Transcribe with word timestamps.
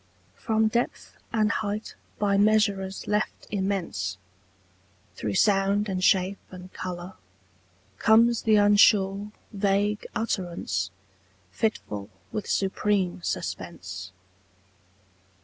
From 0.35 0.67
depth 0.67 1.15
and 1.31 1.51
height 1.51 1.93
by 2.17 2.35
measurers 2.35 3.05
left 3.05 3.45
immense, 3.51 4.17
Through 5.15 5.35
sound 5.35 5.87
and 5.89 6.03
shape 6.03 6.39
and 6.49 6.73
colour, 6.73 7.13
comes 7.99 8.41
the 8.41 8.55
unsure 8.55 9.31
Vague 9.53 10.07
utterance, 10.15 10.89
fitful 11.51 12.09
with 12.31 12.47
supreme 12.49 13.21
suspense. 13.21 14.11